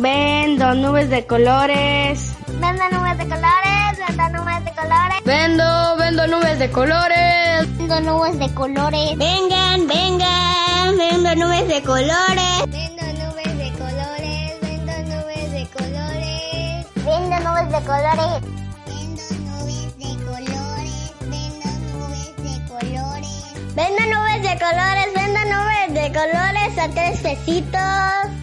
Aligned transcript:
Vendo 0.00 0.74
nubes 0.76 1.10
de 1.10 1.26
colores. 1.26 2.36
Vendo 2.46 2.84
nubes 2.92 3.18
de 3.18 3.24
colores, 3.26 3.98
vendo 3.98 4.38
nubes 4.38 4.64
de 4.64 4.72
colores. 4.72 5.24
Vendo, 5.24 5.96
vendo 5.96 6.26
nubes 6.28 6.58
de 6.60 6.70
colores. 6.70 7.78
Vendo 7.78 8.00
nubes 8.02 8.38
de 8.38 8.54
colores. 8.54 9.18
Vengan, 9.18 9.88
vengan, 9.88 10.96
vendo 10.96 11.34
nubes 11.34 11.66
de 11.66 11.82
colores. 11.82 12.62
Vendo 12.68 13.02
nubes 13.18 13.58
de 13.58 13.72
colores, 13.72 14.60
vendo 14.62 14.92
nubes 15.10 15.50
de 15.50 15.66
colores. 15.66 16.86
Vendo 16.94 17.36
nubes 17.40 17.68
de 17.72 17.80
colores. 17.90 18.42
Vendo 18.86 19.24
nubes 19.50 19.98
de 19.98 20.14
colores, 20.24 21.12
vendo 21.26 21.70
nubes 21.90 22.36
de 22.36 22.54
colores. 22.68 23.54
Vendo 23.74 24.02
nubes 24.14 24.42
de 24.42 24.54
colores, 24.62 25.08
vendo 25.12 25.40
nubes 25.56 25.88
de 25.92 26.06
colores 26.12 26.78
a 26.78 26.88
tres 26.88 27.18
pesitos. 27.18 28.37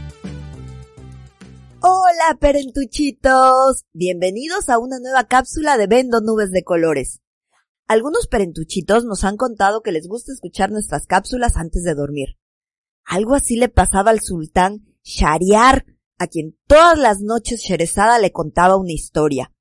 Hola, 1.87 2.39
perentuchitos. 2.39 3.85
Bienvenidos 3.93 4.69
a 4.69 4.79
una 4.79 4.97
nueva 4.97 5.25
cápsula 5.25 5.77
de 5.77 5.85
Vendo 5.85 6.19
Nubes 6.19 6.49
de 6.49 6.63
Colores. 6.63 7.21
Algunos 7.85 8.25
perentuchitos 8.25 9.05
nos 9.05 9.23
han 9.23 9.37
contado 9.37 9.83
que 9.83 9.91
les 9.91 10.07
gusta 10.07 10.31
escuchar 10.33 10.71
nuestras 10.71 11.05
cápsulas 11.05 11.57
antes 11.57 11.83
de 11.83 11.93
dormir. 11.93 12.39
Algo 13.05 13.35
así 13.35 13.55
le 13.55 13.69
pasaba 13.69 14.09
al 14.09 14.21
sultán 14.21 14.95
Shariar, 15.03 15.85
a 16.17 16.25
quien 16.25 16.57
todas 16.65 16.97
las 16.97 17.21
noches 17.21 17.61
Sherezada 17.61 18.17
le 18.17 18.31
contaba 18.31 18.77
una 18.77 18.93
historia. 18.93 19.53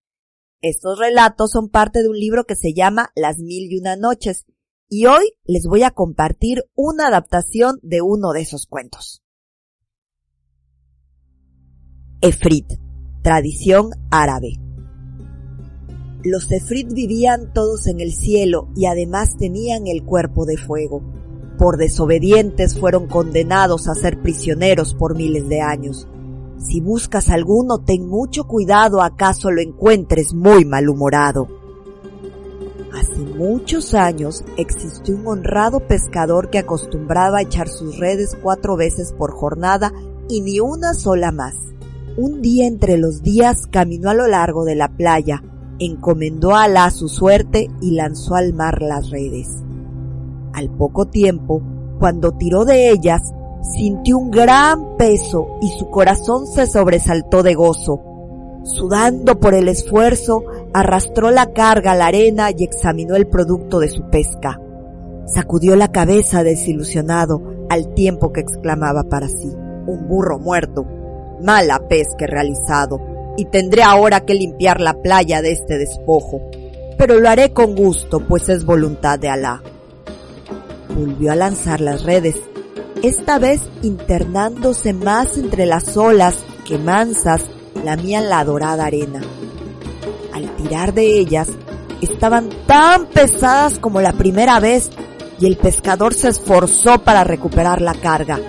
Estos 0.62 0.98
relatos 0.98 1.50
son 1.50 1.69
parte 1.69 2.03
de 2.03 2.09
un 2.09 2.19
libro 2.19 2.44
que 2.44 2.56
se 2.56 2.72
llama 2.72 3.11
Las 3.14 3.36
Mil 3.36 3.70
y 3.70 3.77
Una 3.77 3.97
Noches, 3.97 4.47
y 4.88 5.05
hoy 5.05 5.34
les 5.44 5.66
voy 5.66 5.83
a 5.83 5.91
compartir 5.91 6.64
una 6.75 7.09
adaptación 7.09 7.81
de 7.83 8.00
uno 8.00 8.33
de 8.33 8.41
esos 8.41 8.66
cuentos. 8.66 9.23
Efrit, 12.27 12.64
tradición 13.20 13.91
árabe. 14.11 14.58
Los 16.22 16.50
Efrit 16.50 16.91
vivían 16.91 17.53
todos 17.53 17.86
en 17.86 18.00
el 18.00 18.14
cielo 18.14 18.69
y 18.75 18.86
además 18.86 19.36
tenían 19.36 19.86
el 19.89 20.05
cuerpo 20.05 20.47
de 20.47 20.56
fuego. 20.56 21.03
Por 21.58 21.77
desobedientes 21.77 22.81
fueron 22.81 23.08
condenados 23.08 23.89
a 23.89 23.94
ser 23.94 24.22
prisioneros 24.22 24.94
por 24.94 25.14
miles 25.14 25.50
de 25.50 25.61
años. 25.61 26.08
Si 26.56 26.81
buscas 26.81 27.28
alguno, 27.28 27.83
ten 27.83 28.08
mucho 28.08 28.44
cuidado, 28.44 29.03
acaso 29.03 29.50
lo 29.50 29.61
encuentres 29.61 30.33
muy 30.33 30.64
malhumorado. 30.64 31.47
Hace 32.94 33.20
muchos 33.20 33.92
años 33.92 34.42
existió 34.56 35.14
un 35.14 35.27
honrado 35.27 35.81
pescador 35.81 36.48
que 36.48 36.56
acostumbraba 36.56 37.41
a 37.41 37.42
echar 37.42 37.69
sus 37.69 37.98
redes 37.98 38.34
cuatro 38.42 38.78
veces 38.78 39.12
por 39.12 39.33
jornada 39.33 39.92
y 40.27 40.41
ni 40.41 40.59
una 40.61 40.94
sola 40.94 41.31
más. 41.31 41.55
Un 42.16 42.42
día 42.42 42.68
entre 42.68 42.96
los 42.96 43.22
días 43.22 43.66
caminó 43.66 44.08
a 44.08 44.14
lo 44.14 44.28
largo 44.28 44.64
de 44.64 44.76
la 44.76 44.86
playa, 44.86 45.42
encomendó 45.80 46.54
a 46.54 46.62
Alá 46.62 46.88
su 46.90 47.08
suerte 47.08 47.68
y 47.80 47.90
lanzó 47.90 48.36
al 48.36 48.54
mar 48.54 48.82
las 48.82 49.10
redes. 49.10 49.48
Al 50.53 50.70
poco 50.70 51.06
tiempo, 51.06 51.60
cuando 51.98 52.30
tiró 52.30 52.64
de 52.64 52.91
ellas, 52.91 53.20
sintió 53.62 54.16
un 54.19 54.30
gran 54.30 54.97
peso 54.97 55.58
y 55.60 55.70
su 55.70 55.91
corazón 55.91 56.47
se 56.47 56.69
sobresaltó 56.69 57.42
de 57.42 57.54
gozo. 57.54 58.00
Sudando 58.62 59.41
por 59.41 59.53
el 59.53 59.66
esfuerzo, 59.66 60.44
arrastró 60.72 61.32
la 61.32 61.53
carga 61.53 61.92
a 61.92 61.97
la 61.97 62.06
arena 62.06 62.50
y 62.56 62.62
examinó 62.62 63.16
el 63.16 63.26
producto 63.26 63.80
de 63.80 63.88
su 63.88 64.08
pesca. 64.10 64.60
Sacudió 65.26 65.74
la 65.74 65.91
cabeza 65.91 66.44
desilusionado 66.44 67.42
al 67.69 67.92
tiempo 67.92 68.32
que 68.32 68.41
exclamaba 68.41 69.03
para 69.03 69.26
sí, 69.26 69.53
un 69.88 70.06
burro 70.06 70.38
muerto 70.38 70.86
mala 71.44 71.87
pesca 71.88 72.25
he 72.25 72.27
realizado, 72.27 73.00
y 73.37 73.44
tendré 73.47 73.82
ahora 73.82 74.21
que 74.21 74.34
limpiar 74.34 74.81
la 74.81 74.94
playa 74.94 75.43
de 75.43 75.53
este 75.53 75.78
despojo. 75.78 76.41
Pero 76.97 77.21
lo 77.21 77.28
haré 77.28 77.53
con 77.53 77.75
gusto, 77.75 78.21
pues 78.21 78.49
es 78.49 78.65
voluntad 78.65 79.19
de 79.19 79.28
Alá. 79.28 79.62
Volvió 80.88 81.33
a 81.33 81.37
lanzar 81.37 81.81
las 81.81 82.04
redes, 82.04 82.37
esta 83.03 83.38
vez 83.38 83.60
internándose 83.83 84.93
más 84.93 85.37
entre 85.37 85.66
las 85.66 85.97
olas 85.97 86.37
que 86.65 86.78
mansas 86.78 87.43
lamían 87.84 88.28
la 88.28 88.44
dorada 88.44 88.87
arena. 88.87 89.21
Al 90.33 90.54
tirar 90.56 90.94
de 90.94 91.19
ellas, 91.19 91.49
estaban 92.00 92.49
tan 92.66 93.06
pesadas 93.06 93.78
como 93.78 94.00
la 94.00 94.12
primera 94.12 94.60
vez 94.60 94.91
y 95.38 95.47
el 95.47 95.56
pescador 95.56 96.15
se 96.15 96.28
esforzó 96.28 97.03
para 97.03 97.25
recuperar 97.25 97.83
la 97.83 97.94
carga. 97.94 98.41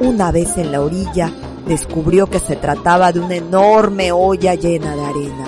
Una 0.00 0.30
vez 0.30 0.58
en 0.58 0.72
la 0.72 0.82
orilla, 0.82 1.32
descubrió 1.66 2.28
que 2.28 2.38
se 2.38 2.56
trataba 2.56 3.12
de 3.12 3.20
una 3.20 3.36
enorme 3.36 4.12
olla 4.12 4.54
llena 4.54 4.94
de 4.94 5.04
arena. 5.04 5.44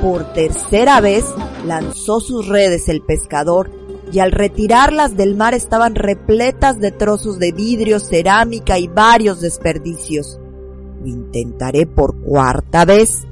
Por 0.00 0.32
tercera 0.32 1.00
vez 1.00 1.24
lanzó 1.66 2.20
sus 2.20 2.48
redes 2.48 2.88
el 2.88 3.02
pescador 3.02 3.70
y 4.12 4.18
al 4.18 4.32
retirarlas 4.32 5.16
del 5.16 5.36
mar 5.36 5.54
estaban 5.54 5.94
repletas 5.94 6.80
de 6.80 6.90
trozos 6.90 7.38
de 7.38 7.52
vidrio, 7.52 7.98
cerámica 7.98 8.78
y 8.78 8.88
varios 8.88 9.40
desperdicios. 9.40 10.38
Lo 11.00 11.06
intentaré 11.06 11.86
por 11.86 12.20
cuarta 12.20 12.84
vez, 12.84 13.26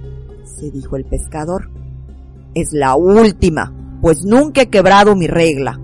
se 0.44 0.70
dijo 0.70 0.96
el 0.96 1.04
pescador. 1.04 1.70
Es 2.54 2.72
la 2.72 2.96
última, 2.96 3.98
pues 4.00 4.24
nunca 4.24 4.62
he 4.62 4.70
quebrado 4.70 5.14
mi 5.16 5.26
regla. 5.26 5.78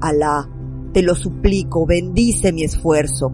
Alá, 0.00 0.48
te 0.92 1.02
lo 1.02 1.14
suplico, 1.14 1.86
bendice 1.86 2.52
mi 2.52 2.64
esfuerzo 2.64 3.32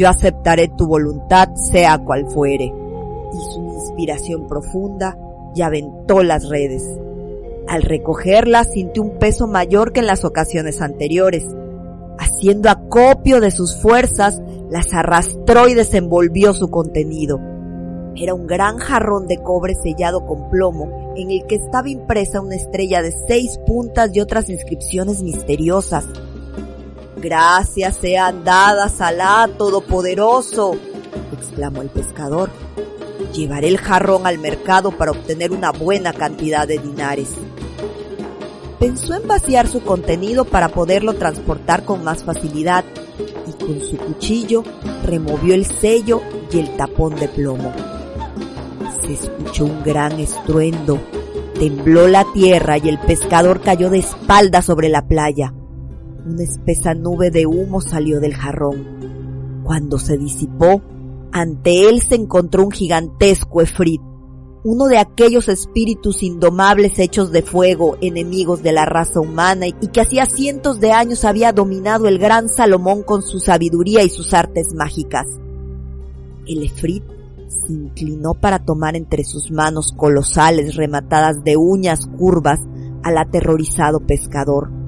yo 0.00 0.08
aceptaré 0.08 0.68
tu 0.68 0.86
voluntad 0.86 1.54
sea 1.54 1.98
cual 1.98 2.26
fuere. 2.30 2.64
Y 2.64 3.52
su 3.52 3.62
inspiración 3.74 4.48
profunda 4.48 5.18
y 5.54 5.60
aventó 5.60 6.22
las 6.22 6.48
redes. 6.48 6.82
Al 7.68 7.82
recogerlas 7.82 8.72
sintió 8.72 9.02
un 9.02 9.18
peso 9.18 9.46
mayor 9.46 9.92
que 9.92 10.00
en 10.00 10.06
las 10.06 10.24
ocasiones 10.24 10.80
anteriores. 10.80 11.44
Haciendo 12.18 12.70
acopio 12.70 13.40
de 13.40 13.50
sus 13.50 13.76
fuerzas, 13.76 14.40
las 14.70 14.94
arrastró 14.94 15.68
y 15.68 15.74
desenvolvió 15.74 16.54
su 16.54 16.70
contenido. 16.70 17.38
Era 18.16 18.32
un 18.32 18.46
gran 18.46 18.78
jarrón 18.78 19.26
de 19.26 19.36
cobre 19.42 19.74
sellado 19.74 20.24
con 20.24 20.48
plomo 20.48 21.12
en 21.14 21.30
el 21.30 21.46
que 21.46 21.56
estaba 21.56 21.90
impresa 21.90 22.40
una 22.40 22.56
estrella 22.56 23.02
de 23.02 23.12
seis 23.28 23.58
puntas 23.66 24.10
y 24.14 24.20
otras 24.20 24.48
inscripciones 24.48 25.22
misteriosas. 25.22 26.06
Gracias 27.20 27.98
sean 27.98 28.44
dadas 28.44 29.02
Alá 29.02 29.46
Todopoderoso, 29.58 30.74
exclamó 31.32 31.82
el 31.82 31.90
pescador. 31.90 32.50
Llevaré 33.34 33.68
el 33.68 33.76
jarrón 33.76 34.26
al 34.26 34.38
mercado 34.38 34.90
para 34.90 35.10
obtener 35.10 35.52
una 35.52 35.70
buena 35.70 36.14
cantidad 36.14 36.66
de 36.66 36.78
dinares. 36.78 37.28
Pensó 38.78 39.14
en 39.14 39.28
vaciar 39.28 39.68
su 39.68 39.82
contenido 39.82 40.46
para 40.46 40.70
poderlo 40.70 41.12
transportar 41.12 41.84
con 41.84 42.02
más 42.02 42.24
facilidad 42.24 42.86
y 43.46 43.52
con 43.52 43.82
su 43.82 43.98
cuchillo 43.98 44.64
removió 45.04 45.54
el 45.54 45.66
sello 45.66 46.22
y 46.50 46.60
el 46.60 46.74
tapón 46.78 47.16
de 47.16 47.28
plomo. 47.28 47.70
Se 49.02 49.12
escuchó 49.12 49.66
un 49.66 49.82
gran 49.82 50.18
estruendo, 50.18 50.98
tembló 51.58 52.08
la 52.08 52.24
tierra 52.32 52.78
y 52.78 52.88
el 52.88 52.98
pescador 52.98 53.60
cayó 53.60 53.90
de 53.90 53.98
espalda 53.98 54.62
sobre 54.62 54.88
la 54.88 55.06
playa. 55.06 55.52
Una 56.26 56.42
espesa 56.42 56.92
nube 56.92 57.30
de 57.30 57.46
humo 57.46 57.80
salió 57.80 58.20
del 58.20 58.34
jarrón. 58.34 59.62
Cuando 59.64 59.98
se 59.98 60.18
disipó, 60.18 60.82
ante 61.32 61.88
él 61.88 62.02
se 62.02 62.16
encontró 62.16 62.64
un 62.64 62.70
gigantesco 62.70 63.62
efrit, 63.62 64.02
uno 64.62 64.86
de 64.86 64.98
aquellos 64.98 65.48
espíritus 65.48 66.22
indomables 66.22 66.98
hechos 66.98 67.32
de 67.32 67.40
fuego, 67.40 67.96
enemigos 68.02 68.62
de 68.62 68.72
la 68.72 68.84
raza 68.84 69.20
humana 69.20 69.66
y 69.68 69.72
que 69.72 70.02
hacía 70.02 70.26
cientos 70.26 70.78
de 70.78 70.92
años 70.92 71.24
había 71.24 71.52
dominado 71.52 72.06
el 72.06 72.18
gran 72.18 72.50
Salomón 72.50 73.02
con 73.02 73.22
su 73.22 73.40
sabiduría 73.40 74.02
y 74.02 74.10
sus 74.10 74.34
artes 74.34 74.74
mágicas. 74.74 75.26
El 76.46 76.64
efrit 76.64 77.04
se 77.48 77.72
inclinó 77.72 78.34
para 78.34 78.58
tomar 78.58 78.94
entre 78.94 79.24
sus 79.24 79.50
manos 79.50 79.94
colosales 79.96 80.76
rematadas 80.76 81.42
de 81.42 81.56
uñas 81.56 82.06
curvas 82.18 82.60
al 83.02 83.16
aterrorizado 83.16 84.00
pescador 84.00 84.79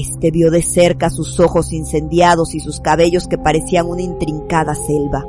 este 0.00 0.30
vio 0.30 0.50
de 0.50 0.62
cerca 0.62 1.10
sus 1.10 1.38
ojos 1.40 1.72
incendiados 1.72 2.54
y 2.54 2.60
sus 2.60 2.80
cabellos 2.80 3.28
que 3.28 3.38
parecían 3.38 3.86
una 3.86 4.02
intrincada 4.02 4.74
selva. 4.74 5.24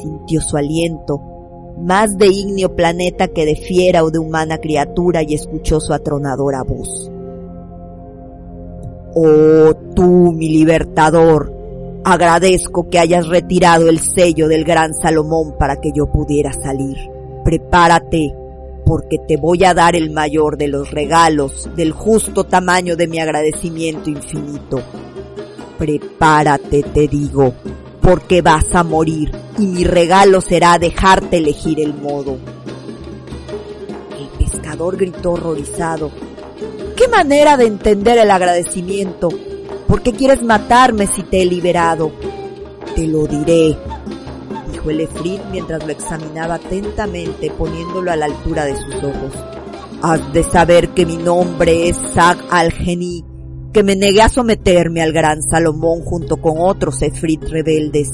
Sintió 0.00 0.40
su 0.40 0.56
aliento, 0.56 1.20
más 1.78 2.16
de 2.16 2.28
ígneo 2.28 2.74
planeta 2.76 3.28
que 3.28 3.46
de 3.46 3.56
fiera 3.56 4.04
o 4.04 4.10
de 4.10 4.18
humana 4.18 4.58
criatura 4.58 5.22
y 5.22 5.34
escuchó 5.34 5.80
su 5.80 5.92
atronadora 5.92 6.62
voz. 6.62 7.10
Oh 9.14 9.74
tú, 9.94 10.32
mi 10.32 10.48
libertador, 10.48 11.52
agradezco 12.04 12.88
que 12.88 12.98
hayas 12.98 13.26
retirado 13.28 13.88
el 13.88 13.98
sello 13.98 14.48
del 14.48 14.64
gran 14.64 14.94
Salomón 14.94 15.56
para 15.58 15.80
que 15.80 15.90
yo 15.92 16.10
pudiera 16.10 16.52
salir. 16.52 16.96
Prepárate, 17.44 18.34
porque 18.90 19.18
te 19.18 19.36
voy 19.36 19.62
a 19.62 19.72
dar 19.72 19.94
el 19.94 20.10
mayor 20.10 20.56
de 20.56 20.66
los 20.66 20.90
regalos, 20.90 21.70
del 21.76 21.92
justo 21.92 22.42
tamaño 22.42 22.96
de 22.96 23.06
mi 23.06 23.20
agradecimiento 23.20 24.10
infinito. 24.10 24.82
Prepárate, 25.78 26.82
te 26.82 27.06
digo, 27.06 27.54
porque 28.00 28.42
vas 28.42 28.74
a 28.74 28.82
morir 28.82 29.30
y 29.60 29.66
mi 29.66 29.84
regalo 29.84 30.40
será 30.40 30.76
dejarte 30.76 31.36
elegir 31.36 31.78
el 31.78 31.94
modo. 31.94 32.36
El 34.18 34.44
pescador 34.44 34.96
gritó 34.96 35.34
horrorizado. 35.34 36.10
¿Qué 36.96 37.06
manera 37.06 37.56
de 37.56 37.66
entender 37.66 38.18
el 38.18 38.32
agradecimiento? 38.32 39.28
¿Por 39.86 40.02
qué 40.02 40.14
quieres 40.14 40.42
matarme 40.42 41.06
si 41.06 41.22
te 41.22 41.42
he 41.42 41.46
liberado? 41.46 42.10
Te 42.96 43.06
lo 43.06 43.28
diré, 43.28 43.76
el 44.88 45.06
mientras 45.50 45.84
lo 45.84 45.92
examinaba 45.92 46.54
atentamente 46.54 47.50
poniéndolo 47.50 48.10
a 48.10 48.16
la 48.16 48.26
altura 48.26 48.64
de 48.64 48.76
sus 48.76 48.94
ojos. 48.94 49.32
Has 50.02 50.32
de 50.32 50.42
saber 50.42 50.90
que 50.90 51.04
mi 51.04 51.18
nombre 51.18 51.88
es 51.88 51.98
Zag 52.14 52.38
al-Geni, 52.50 53.24
que 53.72 53.82
me 53.82 53.96
negué 53.96 54.22
a 54.22 54.30
someterme 54.30 55.02
al 55.02 55.12
gran 55.12 55.42
Salomón 55.42 56.00
junto 56.00 56.38
con 56.38 56.54
otros 56.58 57.02
Efrit 57.02 57.42
rebeldes. 57.44 58.10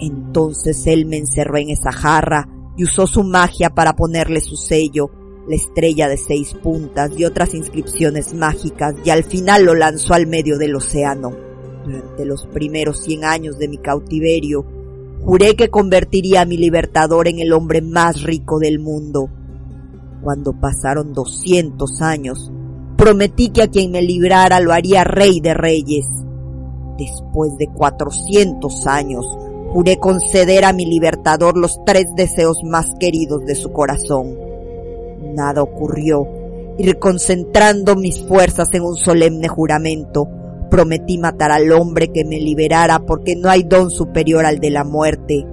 Entonces 0.00 0.86
él 0.86 1.04
me 1.06 1.18
encerró 1.18 1.58
en 1.58 1.70
esa 1.70 1.92
jarra 1.92 2.48
y 2.76 2.84
usó 2.84 3.06
su 3.06 3.22
magia 3.22 3.70
para 3.70 3.92
ponerle 3.92 4.40
su 4.40 4.56
sello, 4.56 5.10
la 5.46 5.56
estrella 5.56 6.08
de 6.08 6.16
seis 6.16 6.54
puntas 6.54 7.10
y 7.16 7.24
otras 7.24 7.54
inscripciones 7.54 8.32
mágicas 8.32 8.94
y 9.04 9.10
al 9.10 9.24
final 9.24 9.64
lo 9.64 9.74
lanzó 9.74 10.14
al 10.14 10.26
medio 10.26 10.56
del 10.56 10.74
océano. 10.74 11.32
Durante 11.84 12.24
los 12.24 12.46
primeros 12.46 13.00
cien 13.00 13.24
años 13.24 13.58
de 13.58 13.68
mi 13.68 13.76
cautiverio, 13.76 14.64
juré 15.24 15.56
que 15.56 15.70
convertiría 15.70 16.42
a 16.42 16.44
mi 16.44 16.56
libertador 16.56 17.28
en 17.28 17.38
el 17.38 17.52
hombre 17.52 17.80
más 17.82 18.22
rico 18.22 18.58
del 18.58 18.78
mundo. 18.78 19.28
Cuando 20.22 20.58
pasaron 20.58 21.12
doscientos 21.12 22.00
años, 22.00 22.50
Prometí 22.96 23.50
que 23.50 23.62
a 23.62 23.68
quien 23.68 23.90
me 23.90 24.02
librara 24.02 24.60
lo 24.60 24.72
haría 24.72 25.04
rey 25.04 25.40
de 25.40 25.52
reyes. 25.52 26.06
Después 26.96 27.56
de 27.58 27.66
cuatrocientos 27.66 28.86
años, 28.86 29.26
juré 29.72 29.98
conceder 29.98 30.64
a 30.64 30.72
mi 30.72 30.86
libertador 30.86 31.58
los 31.58 31.78
tres 31.84 32.06
deseos 32.16 32.62
más 32.62 32.94
queridos 33.00 33.44
de 33.46 33.56
su 33.56 33.72
corazón. 33.72 34.38
Nada 35.34 35.62
ocurrió, 35.62 36.26
y 36.78 36.86
reconcentrando 36.86 37.96
mis 37.96 38.20
fuerzas 38.22 38.68
en 38.72 38.82
un 38.82 38.96
solemne 38.96 39.48
juramento, 39.48 40.28
prometí 40.74 41.18
matar 41.18 41.52
al 41.52 41.70
hombre 41.70 42.08
que 42.08 42.24
me 42.24 42.40
liberara 42.40 42.98
porque 43.06 43.36
no 43.36 43.48
hay 43.48 43.62
don 43.62 43.92
superior 43.92 44.44
al 44.44 44.58
de 44.58 44.70
la 44.70 44.82
muerte. 44.82 45.46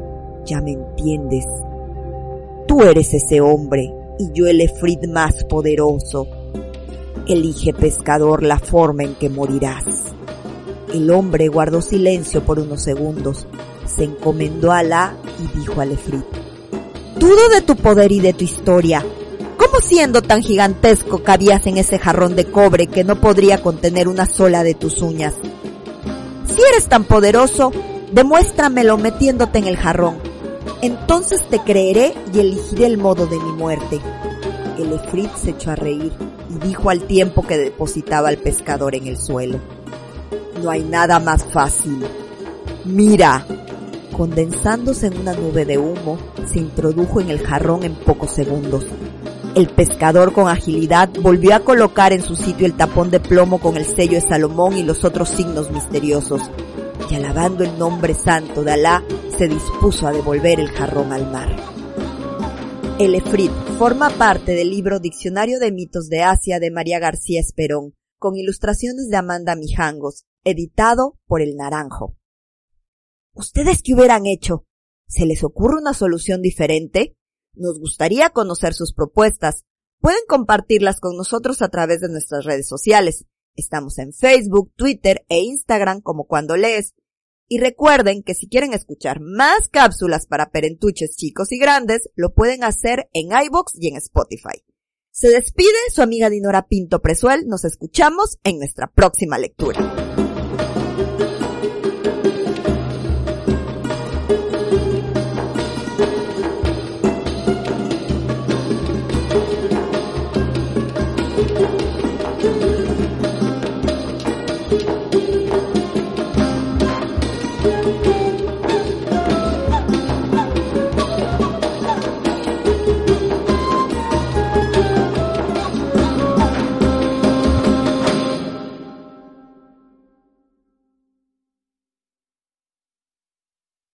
Ya 0.47 0.61
me 0.61 0.71
entiendes. 0.71 1.45
Tú 2.67 2.81
eres 2.81 3.13
ese 3.13 3.39
hombre 3.39 3.93
y 4.17 4.31
yo 4.33 4.47
el 4.47 4.61
Efrit 4.61 5.05
más 5.05 5.43
poderoso 5.43 6.27
Elige, 7.27 7.71
pescador, 7.71 8.41
la 8.41 8.57
forma 8.57 9.03
en 9.03 9.13
que 9.13 9.29
morirás. 9.29 10.05
El 10.91 11.11
hombre 11.11 11.49
guardó 11.49 11.83
silencio 11.83 12.43
por 12.43 12.57
unos 12.57 12.81
segundos, 12.81 13.45
se 13.85 14.05
encomendó 14.05 14.71
a 14.71 14.79
Alá 14.79 15.15
y 15.39 15.59
dijo 15.59 15.81
al 15.81 15.91
Efrit, 15.91 16.25
Dudo 17.19 17.47
de 17.53 17.61
tu 17.61 17.75
poder 17.75 18.11
y 18.11 18.21
de 18.21 18.33
tu 18.33 18.43
historia. 18.43 19.05
¿Cómo 19.61 19.79
siendo 19.79 20.23
tan 20.23 20.41
gigantesco 20.41 21.21
cabías 21.21 21.67
en 21.67 21.77
ese 21.77 21.99
jarrón 21.99 22.35
de 22.35 22.45
cobre 22.45 22.87
que 22.87 23.03
no 23.03 23.21
podría 23.21 23.61
contener 23.61 24.07
una 24.07 24.25
sola 24.25 24.63
de 24.63 24.73
tus 24.73 25.03
uñas? 25.03 25.35
Si 26.47 26.59
eres 26.73 26.87
tan 26.87 27.03
poderoso, 27.03 27.71
demuéstramelo 28.11 28.97
metiéndote 28.97 29.59
en 29.59 29.67
el 29.67 29.77
jarrón. 29.77 30.17
Entonces 30.81 31.47
te 31.47 31.59
creeré 31.59 32.15
y 32.33 32.39
elegiré 32.39 32.87
el 32.87 32.97
modo 32.97 33.27
de 33.27 33.37
mi 33.37 33.51
muerte. 33.51 34.01
El 34.79 34.93
Efrit 34.93 35.31
se 35.35 35.51
echó 35.51 35.69
a 35.69 35.75
reír 35.75 36.11
y 36.49 36.67
dijo 36.67 36.89
al 36.89 37.03
tiempo 37.03 37.45
que 37.45 37.59
depositaba 37.59 38.29
al 38.29 38.37
pescador 38.37 38.95
en 38.95 39.05
el 39.05 39.19
suelo. 39.19 39.59
No 40.63 40.71
hay 40.71 40.83
nada 40.83 41.19
más 41.19 41.43
fácil. 41.43 42.03
Mira. 42.83 43.45
Condensándose 44.17 45.07
en 45.07 45.19
una 45.19 45.33
nube 45.33 45.65
de 45.65 45.77
humo, 45.77 46.17
se 46.51 46.59
introdujo 46.59 47.21
en 47.21 47.29
el 47.29 47.39
jarrón 47.45 47.83
en 47.83 47.95
pocos 47.95 48.31
segundos. 48.31 48.85
El 49.53 49.67
pescador 49.67 50.31
con 50.31 50.47
agilidad 50.47 51.09
volvió 51.21 51.53
a 51.53 51.59
colocar 51.59 52.13
en 52.13 52.21
su 52.21 52.37
sitio 52.37 52.65
el 52.65 52.77
tapón 52.77 53.11
de 53.11 53.19
plomo 53.19 53.59
con 53.59 53.75
el 53.75 53.83
sello 53.83 54.13
de 54.13 54.21
Salomón 54.21 54.77
y 54.77 54.83
los 54.83 55.03
otros 55.03 55.27
signos 55.27 55.71
misteriosos, 55.71 56.41
y 57.09 57.15
alabando 57.15 57.65
el 57.65 57.77
nombre 57.77 58.13
santo 58.13 58.63
de 58.63 58.71
Alá, 58.71 59.03
se 59.37 59.49
dispuso 59.49 60.07
a 60.07 60.13
devolver 60.13 60.61
el 60.61 60.69
jarrón 60.69 61.11
al 61.11 61.29
mar. 61.29 61.53
El 62.97 63.13
Efrit 63.13 63.51
forma 63.77 64.09
parte 64.11 64.53
del 64.53 64.69
libro 64.69 65.01
Diccionario 65.01 65.59
de 65.59 65.73
Mitos 65.73 66.07
de 66.07 66.21
Asia 66.21 66.59
de 66.59 66.71
María 66.71 66.99
García 66.99 67.41
Esperón, 67.41 67.93
con 68.17 68.37
ilustraciones 68.37 69.09
de 69.09 69.17
Amanda 69.17 69.57
Mijangos, 69.57 70.23
editado 70.45 71.17
por 71.27 71.41
El 71.41 71.57
Naranjo. 71.57 72.15
¿Ustedes 73.33 73.81
qué 73.83 73.95
hubieran 73.95 74.27
hecho? 74.27 74.65
¿Se 75.07 75.25
les 75.25 75.43
ocurre 75.43 75.81
una 75.81 75.93
solución 75.93 76.41
diferente? 76.41 77.17
Nos 77.53 77.79
gustaría 77.79 78.29
conocer 78.29 78.73
sus 78.73 78.93
propuestas. 78.93 79.65
Pueden 79.99 80.21
compartirlas 80.27 80.99
con 80.99 81.15
nosotros 81.15 81.61
a 81.61 81.69
través 81.69 82.01
de 82.01 82.09
nuestras 82.09 82.45
redes 82.45 82.67
sociales. 82.67 83.25
Estamos 83.55 83.97
en 83.99 84.13
Facebook, 84.13 84.71
Twitter 84.75 85.25
e 85.29 85.39
Instagram 85.39 86.01
como 86.01 86.25
cuando 86.25 86.55
lees 86.55 86.93
y 87.53 87.59
recuerden 87.59 88.23
que 88.23 88.33
si 88.33 88.47
quieren 88.47 88.73
escuchar 88.73 89.19
más 89.19 89.67
cápsulas 89.69 90.25
para 90.25 90.51
perentuches 90.51 91.17
chicos 91.17 91.51
y 91.51 91.59
grandes, 91.59 92.09
lo 92.15 92.33
pueden 92.33 92.63
hacer 92.63 93.09
en 93.11 93.31
iBox 93.45 93.73
y 93.77 93.89
en 93.89 93.97
Spotify. 93.97 94.63
Se 95.11 95.29
despide 95.29 95.67
su 95.93 96.01
amiga 96.01 96.29
Dinora 96.29 96.67
Pinto 96.67 97.01
Presuel. 97.01 97.47
Nos 97.47 97.65
escuchamos 97.65 98.37
en 98.45 98.57
nuestra 98.57 98.87
próxima 98.87 99.37
lectura. 99.37 100.20